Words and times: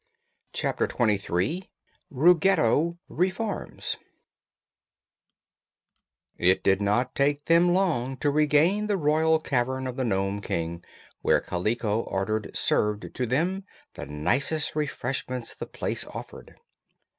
Chapter 0.51 0.87
Twenty 0.87 1.19
Three 1.19 1.69
Ruggedo 2.09 2.97
Reforms 3.07 3.97
It 6.39 6.63
did 6.63 6.81
not 6.81 7.13
take 7.13 7.45
them 7.45 7.71
long 7.71 8.17
to 8.17 8.31
regain 8.31 8.87
the 8.87 8.97
royal 8.97 9.37
cavern 9.39 9.85
of 9.85 9.97
the 9.97 10.03
Nome 10.03 10.41
King, 10.41 10.83
where 11.21 11.39
Kaliko 11.39 11.99
ordered 12.01 12.49
served 12.57 13.13
to 13.13 13.27
them 13.27 13.63
the 13.93 14.07
nicest 14.07 14.75
refreshments 14.75 15.53
the 15.53 15.67
place 15.67 16.03
afforded. 16.11 16.55